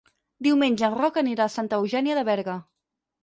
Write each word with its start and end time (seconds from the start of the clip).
Diumenge 0.45 0.85
en 0.87 0.95
Roc 1.01 1.19
anirà 1.21 1.45
a 1.49 1.53
Santa 1.57 1.79
Eugènia 1.83 2.17
de 2.21 2.23
Berga. 2.31 2.57